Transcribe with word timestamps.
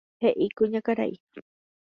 He'i 0.21 0.47
kuñakarai. 0.57 1.13